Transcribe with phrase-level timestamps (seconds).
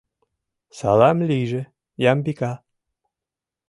[0.77, 1.61] —Салам ли́йже,
[2.11, 2.53] Ямбика́!